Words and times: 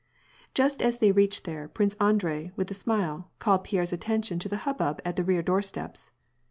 Just 0.55 0.81
as 0.81 0.97
they 0.97 1.11
reached 1.11 1.43
there, 1.43 1.67
Prince 1.67 1.93
Andrei, 2.01 2.49
with 2.55 2.71
a 2.71 2.73
smile, 2.73 3.29
called 3.37 3.63
Pierre's 3.65 3.93
attention 3.93 4.39
to 4.39 4.49
the 4.49 4.57
hubbub 4.65 4.99
at 5.05 5.15
the 5.15 5.23
rear 5.23 5.43
doorsteps. 5.43 6.09